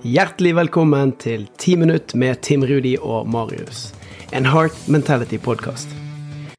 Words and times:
Hjertelig 0.00 0.54
velkommen 0.56 1.10
til 1.20 1.42
10 1.60 1.74
minutt 1.76 2.12
med 2.16 2.38
Tim 2.40 2.62
Rudi 2.64 2.94
og 2.96 3.26
Marius. 3.28 3.90
En 4.32 4.46
Heart 4.48 4.78
Mentality-podkast. 4.88 5.92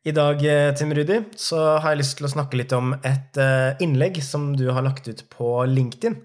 I 0.06 0.14
dag 0.14 0.44
eh, 0.46 0.70
Tim 0.78 0.92
Rudi, 0.94 1.18
så 1.34 1.80
har 1.82 1.96
jeg 1.96 2.04
lyst 2.04 2.20
til 2.20 2.28
å 2.28 2.32
snakke 2.36 2.60
litt 2.60 2.76
om 2.78 2.94
et 3.02 3.40
eh, 3.42 3.82
innlegg 3.82 4.20
som 4.22 4.52
du 4.54 4.68
har 4.70 4.86
lagt 4.86 5.10
ut 5.10 5.24
på 5.34 5.56
LinkedIn. 5.66 6.20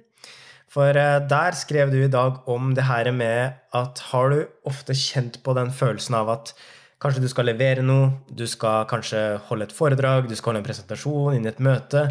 For 0.68 0.92
eh, 0.92 1.22
der 1.24 1.56
skrev 1.56 1.94
du 1.94 2.02
i 2.02 2.12
dag 2.12 2.44
om 2.52 2.74
det 2.76 2.84
her 2.84 3.08
med 3.17 3.56
at 3.72 4.04
har 4.10 4.35
du 4.35 4.42
ofte 4.69 4.92
kjent 4.92 5.40
på 5.40 5.56
den 5.56 5.72
følelsen 5.72 6.19
av 6.21 6.35
at 6.37 6.53
Kanskje 6.97 7.21
du 7.21 7.28
skal 7.28 7.44
levere 7.51 7.83
noe, 7.85 8.06
du 8.33 8.47
skal 8.49 8.87
kanskje 8.88 9.19
holde 9.51 9.67
et 9.69 9.74
foredrag, 9.76 10.31
du 10.31 10.33
skal 10.33 10.54
holde 10.54 10.63
en 10.63 10.69
presentasjon 10.69 11.35
inn 11.37 11.45
i 11.45 11.51
et 11.51 11.60
møte, 11.60 12.06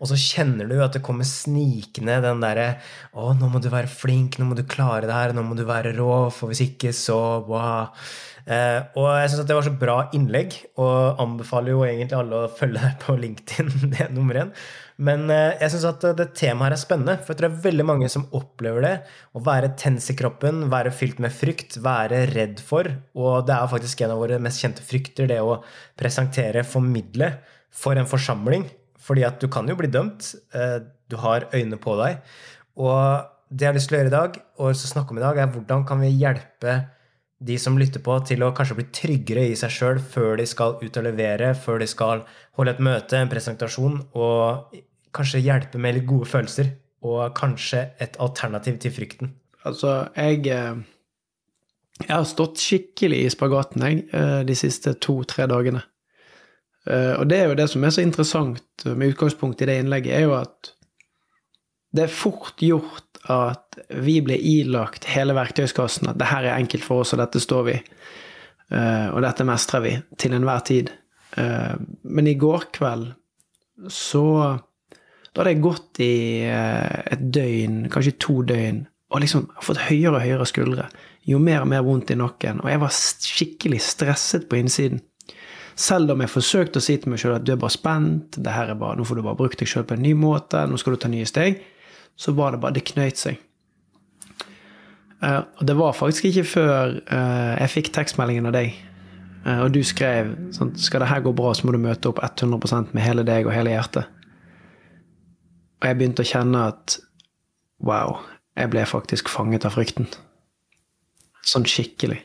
og 0.00 0.08
så 0.08 0.16
kjenner 0.16 0.64
du 0.70 0.78
at 0.80 0.96
det 0.96 1.02
kommer 1.04 1.28
snikende 1.28 2.16
den 2.24 2.40
derre 2.40 2.70
Å, 3.12 3.34
nå 3.36 3.50
må 3.52 3.60
du 3.60 3.68
være 3.68 3.90
flink, 3.92 4.38
nå 4.40 4.48
må 4.48 4.56
du 4.56 4.64
klare 4.64 5.04
det 5.04 5.12
her, 5.12 5.34
nå 5.36 5.44
må 5.44 5.58
du 5.58 5.66
være 5.68 5.92
rå, 5.98 6.30
for 6.32 6.48
hvis 6.48 6.64
ikke, 6.70 6.94
så 6.96 7.20
wow. 7.50 7.92
Eh, 8.46 8.78
og 8.98 9.08
jeg 9.20 9.32
syns 9.32 9.46
det 9.48 9.56
var 9.56 9.66
så 9.66 9.72
bra 9.80 9.96
innlegg, 10.16 10.56
og 10.80 11.20
anbefaler 11.22 11.74
jo 11.74 11.82
egentlig 11.86 12.18
alle 12.18 12.44
å 12.44 12.52
følge 12.52 12.82
deg 12.82 12.96
på 13.02 13.16
LinkedIn. 13.20 13.72
det 13.92 14.04
er 14.06 14.14
nummer 14.14 14.40
én. 14.42 14.52
Men 15.00 15.24
eh, 15.32 15.56
jeg 15.62 15.74
syns 15.74 15.86
at 15.90 16.04
det 16.18 16.28
temaet 16.38 16.68
her 16.68 16.76
er 16.76 16.82
spennende, 16.82 17.16
for 17.20 17.32
jeg 17.32 17.40
tror 17.40 17.48
det 17.48 17.58
er 17.58 17.64
veldig 17.68 17.86
mange 17.88 18.10
som 18.12 18.26
opplever 18.36 18.86
det. 18.86 18.94
Å 19.36 19.44
være 19.46 19.72
tens 19.80 20.10
i 20.12 20.16
kroppen, 20.18 20.66
være 20.72 20.92
fylt 20.94 21.22
med 21.24 21.34
frykt, 21.34 21.80
være 21.84 22.26
redd 22.34 22.62
for. 22.64 22.90
Og 23.16 23.48
det 23.48 23.56
er 23.56 23.72
faktisk 23.72 24.04
en 24.04 24.14
av 24.16 24.22
våre 24.22 24.40
mest 24.42 24.62
kjente 24.62 24.84
frykter, 24.86 25.30
det 25.30 25.40
å 25.44 25.60
presentere, 26.00 26.66
formidle 26.68 27.34
for 27.72 28.00
en 28.00 28.08
forsamling. 28.10 28.68
Fordi 29.00 29.24
at 29.24 29.40
du 29.40 29.48
kan 29.52 29.68
jo 29.70 29.78
bli 29.78 29.88
dømt. 29.90 30.34
Eh, 30.54 30.80
du 31.10 31.18
har 31.22 31.48
øyne 31.56 31.80
på 31.80 31.96
deg. 32.00 32.20
Og 32.80 33.28
det 33.50 33.66
jeg 33.66 33.72
har 33.72 33.76
lyst 33.76 33.90
til 33.90 33.96
å 33.96 34.00
gjøre 34.00 34.12
i 34.12 34.14
dag, 34.14 34.40
og 34.62 34.78
snakke 34.78 35.14
om 35.14 35.18
i 35.18 35.24
dag, 35.24 35.38
er 35.40 35.50
hvordan 35.50 35.86
kan 35.88 36.02
vi 36.02 36.12
hjelpe 36.14 36.74
de 37.40 37.56
som 37.58 37.78
lytter 37.80 38.02
på, 38.04 38.18
til 38.28 38.44
å 38.44 38.52
kanskje 38.56 38.76
bli 38.76 38.86
tryggere 38.92 39.46
i 39.48 39.56
seg 39.56 39.72
sjøl 39.72 40.00
før 40.12 40.36
de 40.40 40.46
skal 40.48 40.76
ut 40.82 41.00
og 41.00 41.06
levere, 41.06 41.54
før 41.56 41.80
de 41.80 41.88
skal 41.88 42.24
holde 42.58 42.74
et 42.76 42.82
møte, 42.84 43.16
en 43.16 43.30
presentasjon, 43.32 43.96
og 44.12 44.76
kanskje 45.16 45.42
hjelpe 45.42 45.80
med 45.80 45.96
litt 45.96 46.08
gode 46.08 46.28
følelser. 46.28 46.74
Og 47.00 47.32
kanskje 47.32 47.86
et 48.04 48.18
alternativ 48.20 48.76
til 48.82 48.92
frykten. 48.92 49.30
Altså, 49.64 50.10
jeg 50.16 50.50
eh, 50.52 50.82
Jeg 52.00 52.12
har 52.16 52.26
stått 52.28 52.60
skikkelig 52.60 53.22
i 53.24 53.32
spagaten, 53.32 53.82
jeg, 53.84 54.04
eh, 54.16 54.42
de 54.44 54.56
siste 54.56 54.94
to-tre 55.04 55.46
dagene. 55.48 55.82
Eh, 56.88 57.14
og 57.18 57.28
det 57.28 57.38
er 57.38 57.48
jo 57.48 57.56
det 57.56 57.66
som 57.68 57.84
er 57.84 57.92
så 57.92 58.04
interessant 58.04 58.84
med 58.84 59.12
utgangspunkt 59.12 59.60
i 59.60 59.68
det 59.68 59.78
innlegget, 59.80 60.14
er 60.16 60.24
jo 60.28 60.36
at 60.38 60.72
det 61.92 62.06
er 62.06 62.14
fort 62.14 62.62
gjort 62.62 63.09
at 63.28 63.78
vi 64.00 64.20
ble 64.24 64.36
ilagt 64.36 65.04
hele 65.12 65.34
verktøyskassen, 65.36 66.08
at 66.08 66.18
det 66.20 66.30
her 66.30 66.46
er 66.46 66.56
enkelt 66.56 66.86
for 66.86 67.04
oss, 67.04 67.12
og 67.14 67.20
dette 67.20 67.42
står 67.42 67.66
vi. 67.68 67.76
Uh, 68.70 69.10
og 69.12 69.20
dette 69.26 69.44
mestrer 69.46 69.84
vi 69.84 69.92
til 70.20 70.36
enhver 70.36 70.62
tid. 70.64 70.92
Uh, 71.36 71.76
men 72.02 72.30
i 72.30 72.38
går 72.38 72.70
kveld 72.74 73.12
så 73.86 74.58
Da 75.30 75.40
hadde 75.40 75.52
jeg 75.52 75.62
gått 75.62 76.00
i 76.02 76.14
uh, 76.50 77.02
et 77.06 77.20
døgn, 77.34 77.84
kanskje 77.92 78.16
to 78.18 78.40
døgn, 78.42 78.80
og 79.14 79.22
liksom 79.22 79.46
fått 79.62 79.84
høyere 79.86 80.16
og 80.16 80.24
høyere 80.24 80.46
skuldre. 80.48 80.88
Jo 81.28 81.38
mer 81.38 81.62
og 81.62 81.70
mer 81.70 81.84
vondt 81.86 82.10
i 82.10 82.16
nakken. 82.18 82.58
Og 82.64 82.70
jeg 82.70 82.80
var 82.82 82.96
skikkelig 82.96 83.78
stresset 83.84 84.48
på 84.50 84.58
innsiden. 84.58 85.04
Selv 85.78 86.10
om 86.12 86.20
jeg 86.24 86.32
forsøkte 86.32 86.80
å 86.80 86.84
si 86.84 86.96
til 86.98 87.12
meg 87.12 87.22
sjøl 87.22 87.36
at 87.36 87.46
du 87.46 87.54
er 87.54 87.60
bare 87.62 87.72
spent, 87.72 88.40
det 88.42 88.52
her 88.52 88.72
er 88.72 88.78
bare, 88.80 88.98
nå 88.98 89.06
får 89.06 89.20
du 89.20 89.24
bare 89.24 89.38
brukt 89.38 89.62
deg 89.62 89.70
sjøl 89.70 89.86
på 89.86 89.96
en 89.96 90.02
ny 90.04 90.16
måte, 90.18 90.64
nå 90.66 90.78
skal 90.80 90.96
du 90.96 91.02
ta 91.04 91.10
nye 91.12 91.28
steg 91.28 91.62
så 92.20 92.34
var 92.36 92.52
det 92.52 92.60
bare 92.60 92.76
Det 92.76 92.84
knøyt 92.92 93.20
seg. 93.20 93.40
Uh, 95.20 95.42
og 95.60 95.66
det 95.68 95.76
var 95.76 95.96
faktisk 95.96 96.30
ikke 96.30 96.46
før 96.48 96.94
uh, 97.12 97.56
jeg 97.60 97.72
fikk 97.74 97.90
tekstmeldingen 97.92 98.48
av 98.48 98.54
deg, 98.56 98.72
uh, 99.44 99.66
og 99.66 99.74
du 99.74 99.82
skrev 99.84 100.30
sånn 100.56 100.72
Skal 100.80 101.04
det 101.04 101.10
her 101.10 101.20
gå 101.24 101.34
bra, 101.36 101.52
så 101.52 101.68
må 101.68 101.74
du 101.76 101.80
møte 101.82 102.08
opp 102.08 102.22
100 102.24 102.94
med 102.96 103.04
hele 103.04 103.24
deg 103.28 103.48
og 103.48 103.52
hele 103.52 103.74
hjertet. 103.74 104.08
Og 105.80 105.88
jeg 105.88 105.98
begynte 105.98 106.24
å 106.24 106.30
kjenne 106.30 106.64
at 106.72 106.96
wow, 107.84 108.18
jeg 108.56 108.72
ble 108.72 108.84
faktisk 108.88 109.28
fanget 109.32 109.64
av 109.68 109.76
frykten. 109.76 110.08
Sånn 111.44 111.68
skikkelig. 111.68 112.20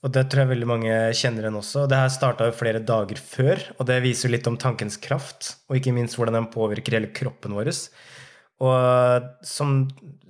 Og 0.00 0.12
det 0.14 0.22
tror 0.32 0.44
jeg 0.44 0.52
veldig 0.54 0.68
mange 0.68 0.92
kjenner 1.16 1.44
igjen 1.44 1.58
også. 1.60 1.84
Det 1.90 1.98
her 2.00 2.12
starta 2.12 2.46
jo 2.48 2.56
flere 2.56 2.80
dager 2.80 3.20
før, 3.20 3.60
og 3.76 3.88
det 3.90 3.98
viser 4.04 4.28
jo 4.28 4.32
litt 4.32 4.48
om 4.48 4.56
tankens 4.60 4.96
kraft, 5.02 5.56
og 5.68 5.76
ikke 5.76 5.92
minst 5.92 6.16
hvordan 6.16 6.38
den 6.38 6.48
påvirker 6.52 6.96
hele 6.96 7.10
kroppen 7.16 7.52
vår. 7.56 7.68
Og 8.64 9.28
som, 9.46 9.74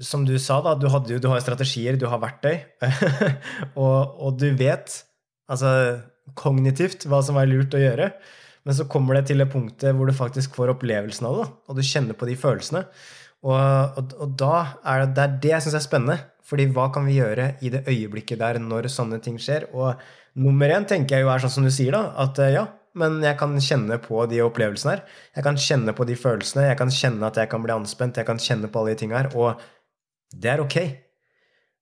som 0.03 0.27
du 0.27 0.35
sa, 0.43 0.59
da, 0.67 0.75
du, 0.79 0.89
jo, 0.91 1.23
du 1.23 1.31
har 1.31 1.43
strategier, 1.43 1.99
du 1.99 2.09
har 2.11 2.23
verktøy, 2.23 2.59
og, 3.83 4.19
og, 4.19 4.37
du 4.43 4.49
vet, 4.59 5.01
altså 5.51 5.73
kognitivt, 6.39 7.07
hva 7.11 7.23
som 7.27 7.39
er 7.39 7.51
lurt 7.51 7.75
å 7.75 7.83
gjøre. 7.83 8.11
Men 8.67 8.77
så 8.77 8.87
kommer 8.91 9.17
det 9.17 9.29
til 9.31 9.41
det 9.41 9.49
punktet 9.55 9.95
hvor 9.97 10.11
du 10.11 10.15
faktisk 10.15 10.59
får 10.59 10.75
opplevelsen 10.75 11.31
av 11.31 11.39
det, 11.39 11.49
og 11.71 11.79
du 11.79 11.87
kjenner 11.87 12.19
på 12.19 12.27
de 12.29 12.37
følelsene. 12.39 12.85
Og, 13.47 14.01
og, 14.01 14.15
og 14.21 14.35
da 14.39 14.57
er 14.85 15.05
det, 15.05 15.15
det 15.17 15.23
er 15.25 15.39
det 15.45 15.53
jeg 15.55 15.67
syns 15.67 15.79
er 15.79 15.87
spennende. 15.87 16.19
Fordi 16.51 16.67
hva 16.75 16.89
kan 16.93 17.07
vi 17.07 17.21
gjøre 17.21 17.53
i 17.63 17.71
det 17.71 17.85
øyeblikket 17.89 18.41
der 18.41 18.59
når 18.63 18.91
sånne 18.91 19.21
ting 19.23 19.39
skjer? 19.41 19.69
Og 19.77 20.01
nummer 20.41 20.73
én 20.75 20.87
tenker 20.89 21.19
jeg 21.19 21.27
jo 21.27 21.33
er 21.33 21.43
sånn 21.43 21.55
som 21.61 21.67
du 21.67 21.73
sier, 21.75 21.95
da. 21.95 22.11
At 22.25 22.41
eh, 22.43 22.57
ja, 22.57 22.65
men 22.99 23.21
jeg 23.23 23.39
kan 23.39 23.55
kjenne 23.63 24.01
på 24.03 24.25
de 24.31 24.41
opplevelsene 24.43 24.97
her. 24.97 25.05
Jeg 25.37 25.47
kan 25.47 25.61
kjenne 25.61 25.95
på 25.95 26.07
de 26.09 26.17
følelsene. 26.19 26.67
Jeg 26.73 26.81
kan 26.81 26.91
kjenne 26.95 27.29
at 27.29 27.39
jeg 27.39 27.53
kan 27.53 27.63
bli 27.63 27.77
anspent. 27.77 28.19
Jeg 28.19 28.29
kan 28.29 28.43
kjenne 28.43 28.71
på 28.73 28.83
alle 28.83 28.97
de 28.97 29.03
tingene 29.05 29.23
her. 29.23 29.31
Og 29.39 29.63
det 30.35 30.53
er 30.55 30.65
ok. 30.65 30.77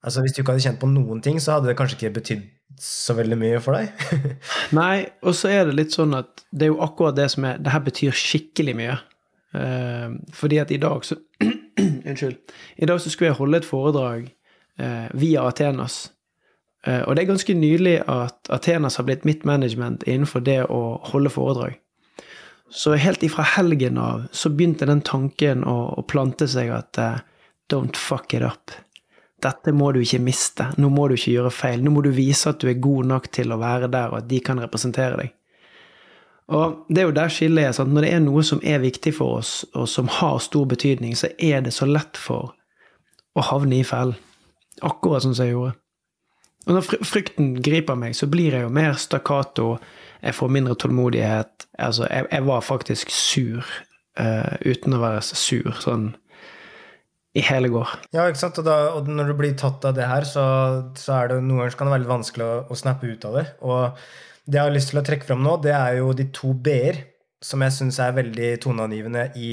Altså 0.05 0.21
Hvis 0.23 0.35
du 0.35 0.41
ikke 0.41 0.53
hadde 0.53 0.63
kjent 0.63 0.81
på 0.81 0.87
noen 0.87 1.23
ting, 1.25 1.41
så 1.41 1.57
hadde 1.57 1.71
det 1.71 1.77
kanskje 1.79 1.97
ikke 1.97 2.15
betydd 2.21 2.45
så 2.79 3.15
veldig 3.17 3.35
mye 3.41 3.59
for 3.63 3.75
deg. 3.75 3.89
Nei, 4.79 5.09
og 5.25 5.33
så 5.35 5.49
er 5.51 5.65
det 5.67 5.75
litt 5.75 5.95
sånn 5.97 6.13
at 6.15 6.45
det 6.53 6.67
er 6.67 6.71
jo 6.71 6.83
akkurat 6.85 7.17
det 7.17 7.25
som 7.33 7.47
er 7.49 7.57
Det 7.59 7.73
her 7.73 7.81
betyr 7.83 8.15
skikkelig 8.15 8.75
mye. 8.77 8.99
Uh, 9.55 10.19
fordi 10.33 10.59
at 10.61 10.71
i 10.71 10.77
dag 10.77 11.05
så 11.05 11.17
Unnskyld. 11.79 12.35
I 12.77 12.85
dag 12.85 12.99
så 13.01 13.09
skulle 13.09 13.29
jeg 13.31 13.39
holde 13.39 13.57
et 13.57 13.65
foredrag 13.65 14.27
Eh, 14.79 15.05
via 15.11 15.47
Athenas. 15.47 16.09
Eh, 16.85 17.01
og 17.01 17.15
det 17.15 17.21
er 17.21 17.27
ganske 17.33 17.53
nylig 17.53 17.97
at 18.07 18.47
Athenas 18.49 18.95
har 18.95 19.03
blitt 19.03 19.25
mitt 19.27 19.43
management 19.43 20.05
innenfor 20.07 20.39
det 20.39 20.61
å 20.71 21.01
holde 21.11 21.31
foredrag. 21.33 21.73
Så 22.71 22.93
helt 22.95 23.23
ifra 23.25 23.43
helgen 23.57 23.97
av 23.99 24.29
så 24.31 24.51
begynte 24.53 24.87
den 24.87 25.01
tanken 25.03 25.65
å, 25.67 25.75
å 25.99 26.05
plante 26.07 26.47
seg 26.47 26.69
at 26.71 26.99
uh, 27.01 27.17
don't 27.67 27.97
fuck 27.99 28.33
it 28.37 28.45
up. 28.45 28.71
Dette 29.43 29.73
må 29.75 29.89
du 29.91 29.99
ikke 30.03 30.21
miste. 30.23 30.69
Nå 30.77 30.91
må 30.93 31.09
du 31.09 31.17
ikke 31.17 31.33
gjøre 31.33 31.51
feil. 31.51 31.83
Nå 31.83 31.91
må 31.91 32.05
du 32.05 32.11
vise 32.13 32.53
at 32.53 32.61
du 32.61 32.69
er 32.69 32.79
god 32.79 33.09
nok 33.09 33.27
til 33.35 33.51
å 33.51 33.59
være 33.59 33.89
der, 33.91 34.13
og 34.13 34.21
at 34.21 34.29
de 34.29 34.39
kan 34.45 34.61
representere 34.61 35.17
deg. 35.19 35.33
Og 36.49 36.85
det 36.89 37.01
er 37.01 37.09
jo 37.09 37.15
der 37.15 37.29
skillet 37.33 37.67
er. 37.67 37.73
Sant? 37.77 37.93
Når 37.93 38.05
det 38.05 38.13
er 38.13 38.23
noe 38.23 38.43
som 38.45 38.61
er 38.65 38.81
viktig 38.81 39.13
for 39.19 39.39
oss, 39.41 39.53
og 39.77 39.85
som 39.89 40.09
har 40.19 40.39
stor 40.41 40.65
betydning, 40.69 41.13
så 41.17 41.29
er 41.37 41.61
det 41.65 41.75
så 41.75 41.85
lett 41.85 42.17
for 42.17 42.55
å 43.37 43.45
havne 43.51 43.79
i 43.79 43.85
fellen. 43.85 44.17
Akkurat 44.81 45.25
sånn 45.25 45.35
som 45.37 45.45
jeg 45.45 45.53
gjorde. 45.53 45.75
Og 46.67 46.75
når 46.75 47.05
frykten 47.07 47.53
griper 47.63 47.97
meg, 47.99 48.15
så 48.17 48.27
blir 48.29 48.55
jeg 48.55 48.65
jo 48.65 48.71
mer 48.73 48.97
stakkato, 48.99 49.77
jeg 50.21 50.35
får 50.35 50.51
mindre 50.51 50.75
tålmodighet. 50.79 51.67
Altså, 51.79 52.07
jeg, 52.09 52.27
jeg 52.31 52.45
var 52.49 52.65
faktisk 52.65 53.13
sur 53.13 53.61
uh, 54.19 54.55
uten 54.65 54.97
å 54.97 55.03
være 55.03 55.21
sur 55.29 55.71
sånn 55.79 56.11
i 57.39 57.43
hele 57.47 57.71
går. 57.73 57.91
Ja, 58.15 58.27
ikke 58.27 58.41
sant. 58.41 58.59
Og, 58.61 58.67
da, 58.67 58.77
og 58.97 59.09
når 59.09 59.31
du 59.31 59.37
blir 59.39 59.55
tatt 59.59 59.85
av 59.87 59.95
det 59.97 60.07
her, 60.09 60.27
så, 60.27 60.43
så 60.99 61.15
er 61.17 61.31
det 61.31 61.39
noen 61.41 61.63
ganger 61.63 61.77
kan 61.79 61.89
det 61.89 61.95
være 61.95 62.01
veldig 62.01 62.13
vanskelig 62.15 62.45
å, 62.45 62.57
å 62.69 62.79
snappe 62.79 63.09
ut 63.09 63.27
av 63.29 63.39
det. 63.39 63.45
Og 63.63 64.03
det 64.49 64.59
jeg 64.59 64.65
har 64.65 64.75
lyst 64.75 64.93
til 64.93 65.01
å 65.01 65.05
trekke 65.05 65.29
fram 65.29 65.43
nå, 65.45 65.57
det 65.63 65.75
er 65.77 65.99
jo 65.99 66.13
de 66.17 66.27
to 66.35 66.53
b-er 66.57 67.03
som 67.45 67.61
jeg 67.63 67.75
syns 67.75 67.99
er 68.03 68.15
veldig 68.17 68.53
toneangivende 68.65 69.29
i 69.39 69.51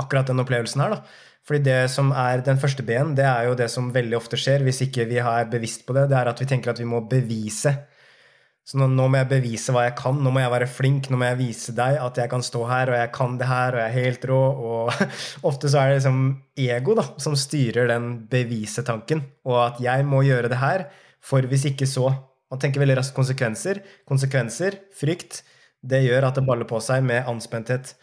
akkurat 0.00 0.28
den 0.28 0.42
opplevelsen 0.42 0.82
her. 0.84 0.96
da. 0.96 1.28
Fordi 1.48 1.64
det 1.66 1.78
som 1.90 2.12
er 2.14 2.42
den 2.46 2.60
første 2.62 2.84
B-en, 2.86 3.16
det 3.18 3.24
er 3.26 3.48
jo 3.48 3.56
det 3.58 3.66
som 3.72 3.90
veldig 3.94 4.18
ofte 4.18 4.38
skjer 4.38 4.62
hvis 4.66 4.84
ikke 4.86 5.08
vi 5.10 5.18
er 5.18 5.48
bevisst 5.50 5.86
på 5.88 5.96
det. 5.96 6.06
Det 6.10 6.18
er 6.18 6.30
at 6.30 6.42
vi 6.42 6.46
tenker 6.50 6.70
at 6.70 6.82
vi 6.82 6.86
må 6.86 7.02
bevise. 7.10 7.74
Så 8.62 8.78
nå, 8.78 8.86
nå, 8.94 9.08
må 9.10 9.18
jeg 9.18 9.30
bevise 9.30 9.72
hva 9.74 9.88
jeg 9.88 9.96
kan. 9.98 10.18
Nå 10.22 10.30
må 10.30 10.42
jeg 10.42 10.52
være 10.52 10.68
flink. 10.70 11.08
Nå 11.10 11.18
må 11.18 11.26
jeg 11.26 11.40
vise 11.40 11.74
deg 11.74 11.98
at 11.98 12.18
jeg 12.20 12.30
kan 12.30 12.44
stå 12.46 12.62
her, 12.70 12.92
og 12.92 12.98
jeg 13.00 13.10
kan 13.16 13.38
det 13.40 13.48
her, 13.50 13.74
og 13.74 13.82
jeg 13.82 13.90
er 13.90 14.06
helt 14.06 14.26
rå. 14.30 14.40
Og 14.68 15.06
ofte 15.50 15.70
så 15.72 15.80
er 15.80 15.90
det 15.90 16.00
liksom 16.00 16.20
ego 16.68 16.96
da, 16.98 17.06
som 17.22 17.38
styrer 17.38 17.90
den 17.90 18.12
bevisetanken. 18.30 19.24
Og 19.48 19.58
at 19.64 19.82
jeg 19.82 20.06
må 20.06 20.22
gjøre 20.26 20.52
det 20.52 20.60
her, 20.62 20.86
for 21.22 21.44
hvis 21.48 21.68
ikke 21.72 21.88
så 21.90 22.12
Man 22.52 22.60
tenker 22.60 22.82
veldig 22.82 22.98
raskt 22.98 23.14
konsekvenser. 23.16 23.78
Konsekvenser, 24.04 24.74
frykt, 24.92 25.38
det 25.80 26.02
gjør 26.04 26.26
at 26.28 26.36
det 26.36 26.42
baller 26.44 26.68
på 26.68 26.76
seg 26.84 27.00
med 27.00 27.24
anspenthet. 27.24 27.94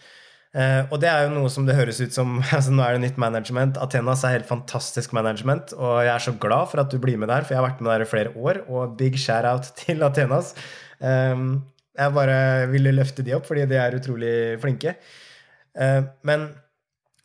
Uh, 0.49 0.87
og 0.89 0.95
det 0.97 1.05
er 1.11 1.27
jo 1.27 1.33
noe 1.35 1.49
som 1.53 1.67
det 1.67 1.75
høres 1.77 1.99
ut 2.01 2.15
som 2.15 2.39
altså 2.57 2.71
Nå 2.73 2.81
er 2.81 2.95
det 2.97 3.03
nytt 3.03 3.19
management. 3.21 3.77
Athenas 3.81 4.23
er 4.25 4.39
helt 4.39 4.49
fantastisk 4.49 5.13
management, 5.13 5.75
og 5.77 5.99
jeg 6.01 6.13
er 6.15 6.25
så 6.25 6.33
glad 6.41 6.71
for 6.71 6.81
at 6.81 6.93
du 6.93 6.97
blir 7.01 7.19
med 7.21 7.29
der, 7.29 7.45
for 7.45 7.53
jeg 7.53 7.61
har 7.61 7.67
vært 7.67 7.83
med 7.85 7.93
der 7.93 8.05
i 8.05 8.09
flere 8.09 8.33
år, 8.33 8.63
og 8.67 8.95
big 8.97 9.19
shout-out 9.21 9.73
til 9.83 10.05
Athenas. 10.05 10.55
Um, 10.99 11.61
jeg 11.99 12.15
bare 12.15 12.39
ville 12.71 12.95
løfte 12.95 13.25
de 13.25 13.35
opp, 13.37 13.45
fordi 13.49 13.67
de 13.69 13.77
er 13.77 13.99
utrolig 13.99 14.33
flinke. 14.63 14.95
Uh, 15.77 16.09
men 16.25 16.49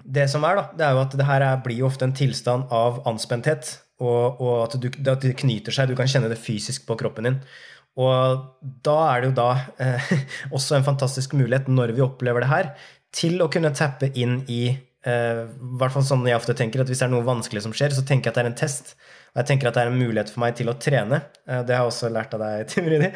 det 0.04 0.26
som 0.28 0.44
er, 0.44 0.58
da, 0.58 0.64
det 0.76 0.84
er 0.84 0.96
jo 0.96 1.04
at 1.06 1.16
det 1.16 1.26
her 1.28 1.44
er, 1.46 1.62
blir 1.64 1.80
jo 1.80 1.88
ofte 1.88 2.04
en 2.04 2.16
tilstand 2.16 2.68
av 2.74 3.00
anspenthet. 3.08 3.78
Og, 4.02 4.40
og 4.42 4.56
at, 4.66 4.74
du, 4.82 4.90
at, 4.90 5.22
det 5.22 5.36
knyter 5.40 5.72
seg. 5.72 5.88
Du 5.88 5.96
kan 5.96 6.10
kjenne 6.10 6.28
det 6.28 6.40
fysisk 6.42 6.84
på 6.88 6.96
kroppen 7.00 7.28
din. 7.28 7.38
Og 8.00 8.42
da 8.84 8.96
er 9.12 9.22
det 9.22 9.30
jo 9.30 9.36
da 9.38 9.48
eh, 9.80 10.12
også 10.56 10.76
en 10.76 10.86
fantastisk 10.86 11.36
mulighet, 11.38 11.70
når 11.70 11.94
vi 11.94 12.04
opplever 12.04 12.44
det 12.44 12.50
her, 12.50 12.72
til 13.14 13.42
å 13.42 13.50
kunne 13.52 13.72
tappe 13.76 14.10
inn 14.18 14.40
i 14.50 14.62
uh, 14.74 15.44
hvert 15.78 15.94
fall 15.94 16.06
sånn 16.06 16.24
jeg 16.28 16.38
ofte 16.38 16.56
tenker, 16.58 16.82
at 16.82 16.90
Hvis 16.90 17.02
det 17.02 17.08
er 17.08 17.14
noe 17.14 17.26
vanskelig 17.26 17.64
som 17.66 17.74
skjer, 17.76 17.94
så 17.94 18.04
tenker 18.06 18.28
jeg 18.28 18.34
at 18.34 18.40
det 18.40 18.44
er 18.44 18.50
en 18.50 18.58
test. 18.58 18.94
Og 19.34 19.42
jeg 19.42 19.50
tenker 19.50 19.70
at 19.70 19.78
det 19.78 19.84
er 19.84 19.92
en 19.92 19.98
mulighet 19.98 20.30
for 20.30 20.44
meg 20.44 20.58
til 20.58 20.70
å 20.70 20.76
trene. 20.80 21.22
Uh, 21.46 21.62
det 21.62 21.76
har 21.76 21.84
jeg 21.84 21.92
også 21.92 22.12
lært 22.14 22.34
av 22.36 22.44
deg, 22.44 22.66
Tim 22.72 22.90
Rudi. 22.90 23.10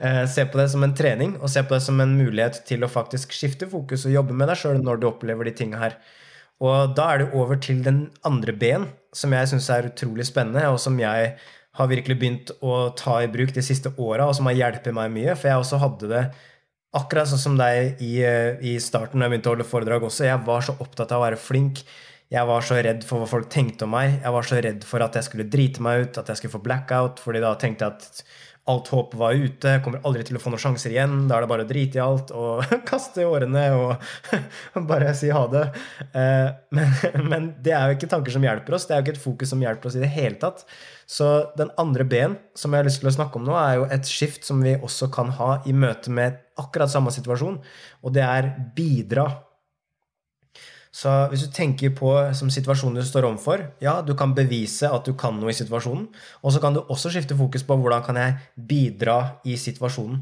Uh, 0.00 0.24
se 0.30 0.46
på 0.48 0.60
det 0.60 0.68
som 0.72 0.86
en 0.86 0.96
trening, 0.96 1.36
og 1.40 1.52
se 1.52 1.64
på 1.64 1.76
det 1.76 1.82
som 1.84 2.02
en 2.04 2.16
mulighet 2.18 2.62
til 2.68 2.84
å 2.84 2.90
faktisk 2.92 3.36
skifte 3.36 3.68
fokus 3.70 4.06
og 4.08 4.16
jobbe 4.16 4.36
med 4.36 4.52
deg 4.52 4.60
sjøl 4.62 4.82
når 4.82 5.02
du 5.02 5.08
opplever 5.12 5.48
de 5.48 5.56
tinga 5.62 5.80
her. 5.84 5.98
Og 6.62 6.94
da 6.94 7.08
er 7.10 7.22
det 7.22 7.32
over 7.34 7.58
til 7.58 7.80
den 7.82 8.04
andre 8.28 8.54
ben, 8.54 8.86
som 9.16 9.32
jeg 9.34 9.50
syns 9.50 9.66
er 9.74 9.88
utrolig 9.90 10.28
spennende, 10.28 10.62
og 10.70 10.78
som 10.80 10.94
jeg 11.00 11.34
har 11.78 11.88
virkelig 11.88 12.18
begynt 12.20 12.52
å 12.60 12.92
ta 12.96 13.16
i 13.24 13.30
bruk 13.32 13.54
de 13.56 13.64
siste 13.64 13.92
åra, 13.96 14.28
og 14.28 14.36
som 14.36 14.48
har 14.48 14.58
hjulpet 14.58 14.94
meg 14.94 15.12
mye. 15.14 15.36
For 15.38 15.48
jeg 15.48 15.62
også 15.62 15.80
hadde 15.82 16.10
det 16.10 16.22
akkurat 16.96 17.30
sånn 17.30 17.40
som 17.40 17.58
deg 17.58 18.00
i, 18.04 18.14
i 18.68 18.76
starten 18.82 19.20
da 19.20 19.26
jeg 19.26 19.34
begynte 19.34 19.50
å 19.50 19.54
holde 19.54 19.68
foredrag 19.68 20.06
også. 20.08 20.26
Jeg 20.28 20.42
var 20.46 20.64
så 20.66 20.76
opptatt 20.82 21.12
av 21.12 21.22
å 21.22 21.26
være 21.26 21.40
flink. 21.40 21.84
Jeg 22.32 22.48
var 22.48 22.64
så 22.64 22.78
redd 22.80 23.02
for 23.04 23.20
hva 23.20 23.28
folk 23.28 23.50
tenkte 23.52 23.84
om 23.84 23.92
meg. 23.92 24.18
Jeg 24.22 24.34
var 24.36 24.48
så 24.48 24.60
redd 24.64 24.86
for 24.88 25.04
at 25.04 25.16
jeg 25.18 25.28
skulle 25.28 25.48
drite 25.52 25.84
meg 25.84 26.06
ut, 26.06 26.20
at 26.20 26.30
jeg 26.32 26.40
skulle 26.40 26.54
få 26.54 26.62
blackout, 26.64 27.20
fordi 27.20 27.42
da 27.44 27.52
tenkte 27.60 27.88
jeg 27.88 27.96
at 27.98 28.22
alt 28.70 28.88
håp 28.88 29.14
var 29.18 29.34
ute, 29.34 29.72
kommer 29.82 30.04
aldri 30.06 30.22
til 30.26 30.38
å 30.38 30.40
få 30.42 30.52
noen 30.52 30.62
sjanser 30.62 30.92
igjen. 30.94 31.24
Da 31.26 31.36
er 31.36 31.44
det 31.44 31.50
bare 31.50 31.64
å 31.66 31.68
drite 31.68 31.98
i 31.98 32.02
alt 32.02 32.30
og 32.36 32.62
kaste 32.90 33.24
i 33.24 33.26
årene 33.26 33.64
og 33.74 34.04
bare 34.90 35.14
si 35.18 35.32
ha 35.34 35.42
det. 35.50 35.64
Eh, 36.14 36.48
men, 36.78 36.96
men, 37.32 37.48
det 37.64 37.74
er 37.74 37.90
jo 37.90 37.98
ikke 37.98 38.10
tanker 38.12 38.34
som 38.34 38.46
hjelper 38.46 38.78
oss. 38.78 38.86
Det 38.86 38.94
er 38.94 39.02
jo 39.02 39.06
ikke 39.08 39.16
et 39.18 39.24
fokus 39.24 39.52
som 39.54 39.64
hjelper 39.64 39.90
oss 39.90 39.98
i 39.98 40.04
det 40.04 40.12
hele 40.14 40.38
tatt. 40.42 40.62
Så 41.10 41.28
den 41.58 41.72
andre 41.82 42.06
ben 42.06 42.38
som 42.58 42.72
jeg 42.72 42.84
har 42.84 42.88
lyst 42.88 43.02
til 43.02 43.10
å 43.10 43.16
snakke 43.18 43.40
om 43.40 43.48
nå, 43.48 43.56
er 43.58 43.80
jo 43.80 43.88
et 43.98 44.06
skift 44.08 44.46
som 44.46 44.62
vi 44.62 44.76
også 44.78 45.10
kan 45.12 45.34
ha 45.40 45.56
i 45.66 45.74
møte 45.74 46.14
med 46.14 46.38
akkurat 46.62 46.92
samme 46.92 47.10
situasjon, 47.14 47.58
og 48.04 48.14
det 48.14 48.22
er 48.22 48.52
bidra 48.76 49.26
så 50.92 51.12
hvis 51.32 51.46
du 51.46 51.54
tenker 51.56 51.94
på 51.96 52.10
som 52.36 52.50
situasjonen 52.52 53.00
du 53.00 53.06
står 53.06 53.24
overfor, 53.24 53.64
ja, 53.80 53.94
du 54.04 54.12
kan 54.18 54.34
bevise 54.36 54.90
at 54.92 55.06
du 55.08 55.14
kan 55.16 55.38
noe 55.40 55.48
i 55.48 55.56
situasjonen. 55.56 56.04
Og 56.44 56.52
så 56.52 56.60
kan 56.60 56.76
du 56.76 56.82
også 56.82 57.14
skifte 57.14 57.36
fokus 57.38 57.64
på 57.64 57.78
hvordan 57.80 58.04
kan 58.04 58.20
jeg 58.20 58.36
bidra 58.68 59.16
i 59.48 59.56
situasjonen. 59.56 60.20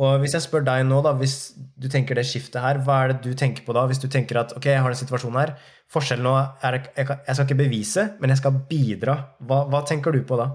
Og 0.00 0.20
hvis 0.20 0.36
jeg 0.36 0.44
spør 0.44 0.62
deg 0.64 0.84
nå, 0.88 1.00
da, 1.04 1.12
hvis 1.16 1.52
du 1.56 1.88
tenker 1.92 2.16
det 2.16 2.26
skiftet 2.28 2.60
her, 2.62 2.78
hva 2.84 3.02
er 3.02 3.12
det 3.12 3.18
du 3.24 3.36
tenker 3.36 3.64
på 3.64 3.74
da? 3.76 3.86
Hvis 3.88 4.00
du 4.00 4.08
tenker 4.12 4.38
at 4.40 4.52
ok, 4.56 4.68
jeg 4.72 4.84
har 4.84 4.92
en 4.92 5.00
situasjon 5.00 5.36
her, 5.40 5.54
forskjellen 5.92 6.24
nå 6.24 6.36
er 6.36 6.78
at 6.78 6.88
jeg 6.96 7.08
skal 7.08 7.44
ikke 7.46 7.58
bevise, 7.58 8.06
men 8.20 8.32
jeg 8.32 8.40
skal 8.40 8.62
bidra. 8.70 9.16
Hva, 9.44 9.64
hva 9.72 9.82
tenker 9.88 10.16
du 10.16 10.22
på 10.24 10.40
da? 10.40 10.52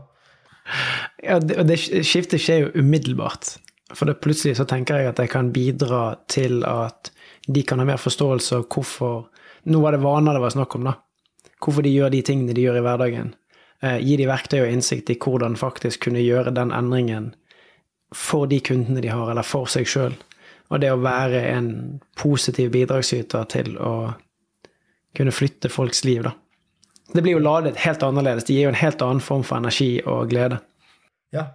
Ja, 1.22 1.38
det, 1.42 1.60
det 1.70 1.78
skiftet 1.82 2.42
skjer 2.42 2.66
jo 2.66 2.74
umiddelbart. 2.82 3.58
For 3.94 4.10
det 4.10 4.18
plutselig 4.24 4.58
så 4.58 4.66
tenker 4.66 4.98
jeg 4.98 5.12
at 5.12 5.20
jeg 5.22 5.30
kan 5.30 5.52
bidra 5.54 6.16
til 6.32 6.64
at 6.66 7.12
de 7.46 7.62
kan 7.64 7.80
ha 7.80 7.86
mer 7.86 8.02
forståelse 8.02 8.58
av 8.58 8.68
hvorfor 8.74 9.28
nå 9.70 9.82
var 9.82 9.94
det 9.94 10.04
vaner 10.04 10.34
det 10.34 10.42
var 10.42 10.54
snakk 10.54 10.76
om, 10.78 10.88
da. 10.90 10.96
Hvorfor 11.62 11.86
de 11.86 11.94
gjør 11.94 12.14
de 12.14 12.22
tingene 12.26 12.54
de 12.54 12.66
gjør 12.66 12.80
i 12.80 12.86
hverdagen. 12.86 13.34
Eh, 13.82 13.98
gi 14.02 14.18
de 14.18 14.28
verktøy 14.30 14.60
og 14.62 14.72
innsikt 14.72 15.10
i 15.10 15.18
hvordan 15.22 15.58
faktisk 15.58 16.06
kunne 16.06 16.22
gjøre 16.22 16.54
den 16.54 16.74
endringen 16.74 17.34
for 18.16 18.50
de 18.50 18.60
kundene 18.64 19.02
de 19.02 19.10
har, 19.10 19.32
eller 19.32 19.46
for 19.46 19.70
seg 19.70 19.90
sjøl. 19.90 20.16
Og 20.70 20.82
det 20.82 20.92
å 20.94 21.02
være 21.02 21.42
en 21.52 21.70
positiv 22.18 22.72
bidragsyter 22.74 23.46
til 23.54 23.76
å 23.78 24.14
kunne 25.18 25.34
flytte 25.34 25.72
folks 25.72 26.04
liv, 26.06 26.26
da. 26.26 26.34
Det 27.14 27.22
blir 27.22 27.38
jo 27.38 27.44
ladet 27.44 27.78
helt 27.84 28.02
annerledes. 28.04 28.48
Det 28.48 28.56
gir 28.56 28.68
jo 28.68 28.74
en 28.74 28.80
helt 28.82 29.02
annen 29.06 29.22
form 29.22 29.44
for 29.46 29.62
energi 29.62 30.00
og 30.10 30.32
glede. 30.32 30.58
Ja, 31.34 31.52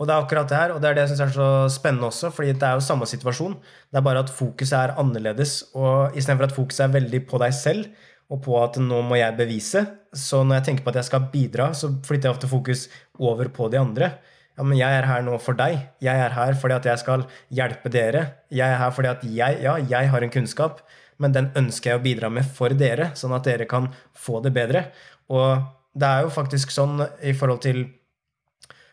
og 0.00 0.08
det 0.08 0.14
er 0.14 0.24
akkurat 0.24 0.48
det 0.50 0.58
her, 0.58 0.72
og 0.74 0.80
det 0.82 0.88
er 0.88 0.96
det 0.96 1.04
jeg 1.04 1.12
syns 1.12 1.24
er 1.26 1.34
så 1.36 1.48
spennende 1.70 2.08
også, 2.08 2.32
fordi 2.34 2.54
det 2.56 2.66
er 2.66 2.78
jo 2.78 2.84
samme 2.84 3.06
situasjon. 3.06 3.54
Det 3.92 4.00
er 4.00 4.06
bare 4.06 4.24
at 4.24 4.32
fokuset 4.32 4.78
er 4.78 4.94
annerledes, 4.98 5.58
og 5.78 6.16
istedenfor 6.16 6.48
at 6.48 6.56
fokuset 6.56 6.86
er 6.86 6.96
veldig 6.96 7.20
på 7.28 7.40
deg 7.42 7.54
selv, 7.54 8.08
og 8.32 8.40
på 8.46 8.56
at 8.62 8.78
nå 8.80 9.02
må 9.04 9.18
jeg 9.20 9.36
bevise, 9.36 9.84
så 10.16 10.40
når 10.42 10.58
jeg 10.58 10.66
tenker 10.68 10.86
på 10.86 10.92
at 10.92 11.00
jeg 11.02 11.10
skal 11.10 11.28
bidra, 11.32 11.70
så 11.76 11.92
flytter 12.06 12.30
jeg 12.30 12.36
ofte 12.36 12.50
fokus 12.50 12.86
over 13.20 13.50
på 13.52 13.68
de 13.72 13.80
andre. 13.80 14.10
Ja, 14.56 14.64
men 14.64 14.76
jeg 14.76 14.96
er 14.98 15.08
her 15.08 15.22
nå 15.24 15.38
for 15.40 15.56
deg. 15.56 15.78
Jeg 16.04 16.24
er 16.26 16.34
her 16.36 16.56
fordi 16.60 16.76
at 16.76 16.88
jeg 16.88 17.00
skal 17.00 17.24
hjelpe 17.52 17.92
dere. 17.92 18.24
Jeg 18.52 18.68
er 18.68 18.80
her 18.80 18.92
fordi 18.92 19.08
at 19.12 19.24
jeg, 19.24 19.62
ja, 19.64 19.78
jeg 19.80 20.10
har 20.12 20.24
en 20.24 20.32
kunnskap, 20.32 20.82
men 21.22 21.32
den 21.36 21.48
ønsker 21.56 21.92
jeg 21.92 22.00
å 22.00 22.04
bidra 22.04 22.32
med 22.32 22.48
for 22.56 22.74
dere, 22.76 23.12
sånn 23.16 23.32
at 23.36 23.48
dere 23.48 23.68
kan 23.70 23.88
få 24.16 24.42
det 24.44 24.52
bedre. 24.56 24.86
Og 25.32 25.62
det 25.96 26.08
er 26.08 26.26
jo 26.26 26.32
faktisk 26.32 26.72
sånn 26.72 27.00
i 27.24 27.32
forhold 27.36 27.62
til 27.64 27.84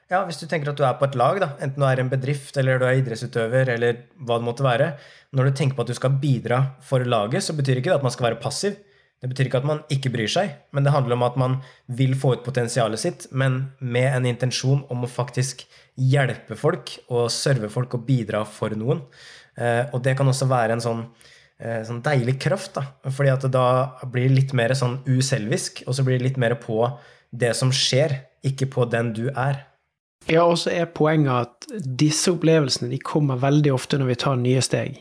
ja, 0.10 0.24
Hvis 0.26 0.40
du 0.42 0.48
tenker 0.50 0.72
at 0.72 0.78
du 0.80 0.84
er 0.88 0.98
på 0.98 1.06
et 1.06 1.16
lag, 1.20 1.38
da, 1.42 1.52
enten 1.62 1.84
du 1.84 1.86
er 1.86 2.00
en 2.02 2.10
bedrift 2.10 2.58
eller 2.58 2.82
du 2.82 2.88
er 2.88 2.98
idrettsutøver, 2.98 3.70
eller 3.76 4.06
hva 4.18 4.40
det 4.40 4.48
måtte 4.48 4.66
være, 4.66 4.94
når 5.38 5.50
du 5.50 5.58
tenker 5.60 5.78
på 5.78 5.86
at 5.86 5.92
du 5.92 5.98
skal 5.98 6.16
bidra 6.22 6.62
for 6.82 7.06
laget, 7.06 7.46
så 7.46 7.54
betyr 7.54 7.78
ikke 7.78 7.92
det 7.92 8.00
at 8.00 8.06
man 8.08 8.16
skal 8.16 8.32
være 8.32 8.40
passiv. 8.42 8.80
Det 9.20 9.28
betyr 9.30 9.50
ikke 9.50 9.60
at 9.60 9.68
man 9.68 9.82
ikke 9.92 10.10
bryr 10.14 10.32
seg, 10.32 10.54
men 10.72 10.86
det 10.86 10.94
handler 10.96 11.18
om 11.18 11.26
at 11.28 11.38
man 11.38 11.58
vil 12.00 12.16
få 12.18 12.38
ut 12.38 12.46
potensialet 12.46 13.02
sitt, 13.02 13.28
men 13.36 13.60
med 13.80 14.08
en 14.14 14.30
intensjon 14.32 14.86
om 14.90 15.04
å 15.04 15.12
faktisk 15.12 15.66
hjelpe 16.00 16.56
folk 16.58 16.96
og 17.12 17.28
serve 17.34 17.70
folk 17.70 17.98
og 17.98 18.06
bidra 18.08 18.46
for 18.48 18.74
noen. 18.80 19.04
Eh, 19.60 19.84
og 19.92 20.02
det 20.06 20.16
kan 20.18 20.32
også 20.32 20.48
være 20.50 20.78
en 20.78 20.86
sånn, 20.86 21.04
eh, 21.60 21.84
sånn 21.86 22.02
deilig 22.02 22.40
kraft, 22.40 22.80
da, 22.80 22.88
fordi 23.12 23.34
at 23.36 23.46
det 23.46 23.54
da 23.54 23.68
blir 24.08 24.32
litt 24.32 24.56
mer 24.58 24.74
sånn 24.74 25.02
uselvisk, 25.06 25.84
og 25.86 25.94
så 25.94 26.08
blir 26.08 26.18
det 26.18 26.32
litt 26.32 26.42
mer 26.42 26.56
på 26.56 26.82
det 27.30 27.54
som 27.60 27.76
skjer, 27.76 28.24
ikke 28.42 28.72
på 28.72 28.88
den 28.90 29.12
du 29.14 29.28
er. 29.36 29.66
Ja, 30.28 30.44
og 30.44 30.58
så 30.60 30.74
er 30.76 30.90
poenget 30.94 31.32
at 31.32 31.86
disse 32.00 32.34
opplevelsene 32.34 32.90
de 32.92 33.00
kommer 33.00 33.40
veldig 33.40 33.72
ofte 33.74 33.98
når 33.98 34.12
vi 34.12 34.20
tar 34.26 34.36
nye 34.42 34.62
steg. 34.62 35.00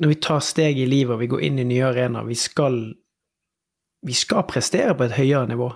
Når 0.00 0.14
vi 0.14 0.18
tar 0.24 0.40
steg 0.42 0.80
i 0.80 0.88
livet 0.88 1.14
og 1.14 1.20
vi 1.20 1.30
går 1.30 1.44
inn 1.46 1.60
i 1.62 1.68
nye 1.68 1.84
arenaer. 1.92 2.26
Vi 2.26 2.38
skal, 2.38 2.80
vi 4.02 4.16
skal 4.18 4.48
prestere 4.48 4.96
på 4.98 5.06
et 5.06 5.18
høyere 5.18 5.46
nivå, 5.52 5.68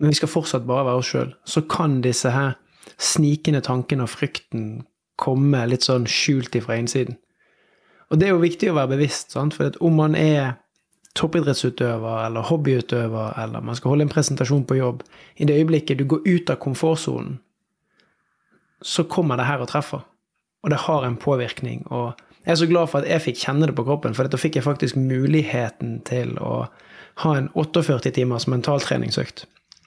men 0.00 0.14
vi 0.14 0.18
skal 0.18 0.32
fortsatt 0.32 0.66
bare 0.66 0.88
være 0.88 1.02
oss 1.02 1.12
sjøl. 1.12 1.32
Så 1.44 1.66
kan 1.70 2.00
disse 2.02 2.32
her 2.34 2.56
snikende 2.96 3.60
tankene 3.62 4.06
og 4.06 4.14
frykten 4.14 4.68
komme 5.18 5.64
litt 5.68 5.86
sånn 5.86 6.06
skjult 6.10 6.56
ifra 6.58 6.78
innsiden. 6.78 7.18
Og 8.08 8.18
det 8.18 8.28
er 8.28 8.32
jo 8.32 8.42
viktig 8.42 8.70
å 8.70 8.78
være 8.78 8.94
bevisst, 8.96 9.34
sant? 9.34 9.54
for 9.54 9.74
om 9.84 9.98
man 9.98 10.14
er 10.16 10.56
toppidrettsutøver 11.16 12.26
eller 12.26 12.46
hobbyutøver, 12.50 13.38
eller 13.42 13.64
man 13.64 13.76
skal 13.76 13.94
holde 13.94 14.06
en 14.06 14.12
presentasjon 14.12 14.66
på 14.68 14.78
jobb, 14.78 15.02
i 15.36 15.44
det 15.48 15.56
øyeblikket 15.56 15.98
du 15.98 16.06
går 16.06 16.26
ut 16.26 16.50
av 16.50 16.60
komfortsonen, 16.62 17.38
så 18.82 19.04
kommer 19.10 19.36
det 19.36 19.48
her 19.48 19.62
og 19.64 19.68
treffer. 19.72 20.04
Og 20.62 20.70
det 20.70 20.84
har 20.84 21.04
en 21.06 21.16
påvirkning. 21.16 21.86
Og 21.90 22.12
jeg 22.44 22.52
er 22.52 22.60
så 22.60 22.66
glad 22.66 22.90
for 22.90 23.02
at 23.02 23.10
jeg 23.10 23.24
fikk 23.26 23.40
kjenne 23.44 23.66
det 23.66 23.74
på 23.78 23.84
kroppen, 23.86 24.14
for 24.14 24.28
da 24.30 24.38
fikk 24.38 24.58
jeg 24.58 24.66
faktisk 24.66 24.98
muligheten 24.98 26.00
til 26.06 26.36
å 26.38 26.68
ha 27.24 27.34
en 27.34 27.48
48 27.58 28.14
timers 28.14 28.46
mentaltreningsøkt. 28.50 29.46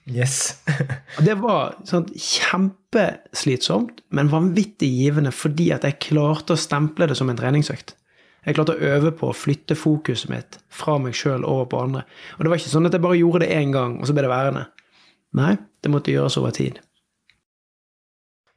Yes. 0.10 0.64
det 1.26 1.38
var 1.40 1.76
sånn 1.88 2.08
kjempeslitsomt, 2.12 4.02
men 4.10 4.32
vanvittig 4.32 4.90
givende 4.90 5.32
fordi 5.36 5.70
at 5.76 5.86
jeg 5.88 6.00
klarte 6.10 6.58
å 6.58 6.60
stemple 6.60 7.08
det 7.08 7.18
som 7.20 7.30
en 7.32 7.40
treningsøkt. 7.40 7.96
Jeg 8.42 8.58
klarte 8.58 8.74
å 8.74 8.92
øve 8.94 9.12
på 9.14 9.28
å 9.30 9.38
flytte 9.38 9.78
fokuset 9.78 10.32
mitt 10.32 10.58
fra 10.74 10.96
meg 11.02 11.14
sjøl 11.18 11.44
over 11.46 11.68
på 11.70 11.82
andre. 11.84 12.06
Og 12.38 12.46
det 12.46 12.54
var 12.54 12.62
ikke 12.62 12.72
sånn 12.74 12.90
at 12.90 12.96
jeg 12.98 13.04
bare 13.04 13.20
gjorde 13.20 13.44
det 13.44 13.52
én 13.54 13.74
gang, 13.74 14.00
og 14.00 14.10
så 14.10 14.16
ble 14.18 14.26
det 14.26 14.32
værende. 14.32 14.64
Nei, 15.38 15.52
det 15.84 15.92
måtte 15.94 16.14
gjøres 16.14 16.40
over 16.42 16.56
tid. 16.56 16.80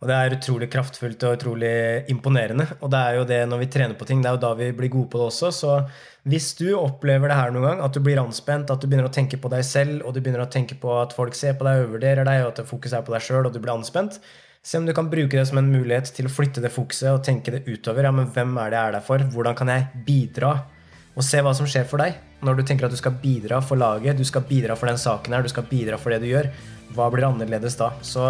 Og 0.05 0.09
det 0.11 0.17
er 0.21 0.35
utrolig 0.37 0.67
kraftfullt 0.69 1.23
og 1.25 1.37
utrolig 1.39 1.75
imponerende. 2.13 2.67
Og 2.85 2.91
det 2.93 2.99
er 3.01 3.15
jo 3.17 3.27
det 3.29 3.39
når 3.49 3.63
vi 3.63 3.69
trener 3.73 3.97
på 3.97 4.09
ting, 4.09 4.21
det 4.21 4.29
er 4.29 4.35
jo 4.37 4.43
da 4.43 4.51
vi 4.59 4.67
blir 4.77 4.93
gode 4.93 5.09
på 5.13 5.21
det 5.21 5.29
også. 5.31 5.53
Så 5.57 5.77
hvis 6.29 6.51
du 6.59 6.67
opplever 6.77 7.33
det 7.33 7.39
her 7.39 7.55
noen 7.55 7.65
gang, 7.71 7.85
at 7.87 7.97
du 7.97 8.03
blir 8.05 8.21
anspent, 8.21 8.73
at 8.73 8.83
du 8.83 8.89
begynner 8.89 9.09
å 9.09 9.15
tenke 9.15 9.41
på 9.41 9.53
deg 9.53 9.65
selv, 9.65 10.03
og 10.05 10.13
du 10.13 10.21
begynner 10.21 10.45
å 10.45 10.51
tenke 10.53 10.77
på 10.81 10.93
at 10.99 11.17
folk 11.17 11.37
ser 11.39 11.57
på 11.57 11.65
deg 11.65 11.79
og 11.79 11.87
overvurderer 11.87 12.29
deg, 12.29 12.43
og 12.45 12.53
at 12.53 12.69
fokuset 12.69 12.99
er 12.99 13.07
på 13.07 13.17
deg 13.17 13.25
sjøl, 13.25 13.49
og 13.49 13.57
du 13.57 13.61
blir 13.65 13.73
anspent, 13.77 14.21
Se 14.65 14.79
om 14.81 14.87
du 14.87 14.95
kan 14.97 15.11
bruke 15.13 15.37
det 15.37 15.45
som 15.45 15.59
en 15.61 15.67
mulighet 15.69 16.09
til 16.17 16.25
å 16.25 16.31
flytte 16.33 16.63
det 16.65 16.71
fokuset 16.73 17.11
og 17.11 17.25
tenke 17.27 17.53
det 17.53 17.67
utover. 17.69 18.07
Ja, 18.07 18.13
men 18.17 18.31
hvem 18.33 18.55
er 18.57 18.73
det 18.73 18.79
jeg 18.79 18.89
er 18.89 18.95
der 18.97 19.05
for? 19.05 19.25
Hvordan 19.35 19.59
kan 19.59 19.69
jeg 19.69 20.05
bidra? 20.07 20.55
Og 21.15 21.27
se 21.27 21.43
hva 21.45 21.53
som 21.55 21.69
skjer 21.69 21.85
for 21.91 22.01
deg 22.01 22.17
når 22.45 22.57
du 22.57 22.63
tenker 22.65 22.89
at 22.89 22.93
du 22.93 22.97
skal 22.97 23.13
bidra 23.21 23.61
for 23.65 23.81
laget, 23.81 24.17
du 24.17 24.25
skal 24.25 24.45
bidra 24.49 24.77
for 24.77 24.89
den 24.89 25.01
saken 25.01 25.37
her, 25.37 25.45
du 25.45 25.53
skal 25.53 25.69
bidra 25.69 26.01
for 26.01 26.13
det 26.13 26.23
du 26.25 26.31
gjør. 26.31 26.49
Hva 26.97 27.11
blir 27.13 27.29
annerledes 27.29 27.77
da? 27.81 27.93
Så 28.05 28.25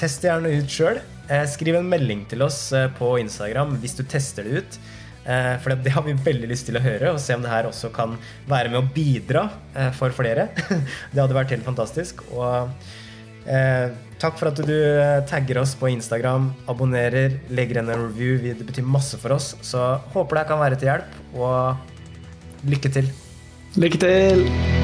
test 0.00 0.24
det 0.24 0.32
gjerne 0.32 0.56
ut 0.56 0.72
sjøl. 0.72 1.00
Eh, 1.28 1.44
skriv 1.52 1.76
en 1.76 1.88
melding 1.92 2.24
til 2.30 2.44
oss 2.48 2.70
eh, 2.76 2.88
på 2.96 3.14
Instagram 3.20 3.76
hvis 3.82 3.96
du 4.00 4.04
tester 4.08 4.48
det 4.48 4.60
ut. 4.60 4.82
Eh, 5.28 5.54
for 5.60 5.76
det 5.76 5.92
har 5.92 6.08
vi 6.08 6.16
veldig 6.16 6.50
lyst 6.52 6.70
til 6.70 6.80
å 6.80 6.84
høre, 6.84 7.12
og 7.12 7.20
se 7.20 7.36
om 7.36 7.44
det 7.44 7.52
her 7.52 7.68
også 7.68 7.92
kan 7.92 8.16
være 8.48 8.72
med 8.72 8.80
å 8.80 8.94
bidra 8.96 9.48
for 9.98 10.14
flere. 10.16 10.48
Det 11.12 11.20
hadde 11.20 11.36
vært 11.36 11.52
helt 11.52 11.68
fantastisk. 11.68 12.24
Og 12.32 12.72
Eh, 13.46 13.90
takk 14.18 14.38
for 14.40 14.50
at 14.50 14.62
du 14.66 14.74
eh, 14.74 15.20
tagger 15.30 15.60
oss 15.62 15.76
på 15.78 15.90
Instagram, 15.92 16.50
abonnerer, 16.70 17.38
legger 17.48 17.80
igjen 17.80 17.92
en 17.94 18.06
review. 18.08 18.40
Det 18.42 18.66
betyr 18.66 18.86
masse 18.96 19.20
for 19.22 19.36
oss. 19.36 19.54
Så 19.62 19.82
håper 20.14 20.42
det 20.42 20.48
kan 20.50 20.62
være 20.62 20.80
til 20.80 20.92
hjelp, 20.92 21.20
og 21.38 22.66
lykke 22.66 22.96
til. 22.98 23.12
Lykke 23.76 24.02
til! 24.02 24.75